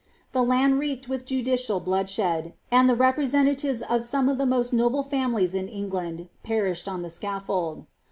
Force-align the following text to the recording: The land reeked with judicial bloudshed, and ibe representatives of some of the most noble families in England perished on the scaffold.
The 0.31 0.41
land 0.41 0.79
reeked 0.79 1.07
with 1.07 1.27
judicial 1.27 1.79
bloudshed, 1.79 2.53
and 2.71 2.89
ibe 2.89 2.99
representatives 2.99 3.83
of 3.83 4.03
some 4.03 4.29
of 4.29 4.39
the 4.39 4.47
most 4.47 4.73
noble 4.73 5.03
families 5.03 5.53
in 5.53 5.67
England 5.67 6.27
perished 6.41 6.89
on 6.89 7.03
the 7.03 7.09
scaffold. 7.11 7.85